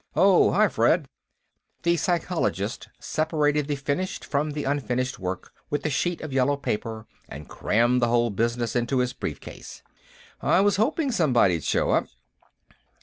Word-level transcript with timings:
"Oh, 0.15 0.49
hi, 0.53 0.67
Fred." 0.67 1.07
The 1.83 1.95
psychologist 1.95 2.87
separated 2.99 3.67
the 3.67 3.75
finished 3.75 4.25
from 4.25 4.49
the 4.53 4.63
unfinished 4.63 5.19
work 5.19 5.53
with 5.69 5.85
a 5.85 5.91
sheet 5.91 6.21
of 6.21 6.33
yellow 6.33 6.57
paper 6.57 7.05
and 7.29 7.47
crammed 7.47 8.01
the 8.01 8.07
whole 8.07 8.31
business 8.31 8.75
into 8.75 8.97
his 8.97 9.13
brief 9.13 9.39
case. 9.39 9.83
"I 10.41 10.59
was 10.61 10.77
hoping 10.77 11.11
somebody'd 11.11 11.63
show 11.63 11.91
up...." 11.91 12.07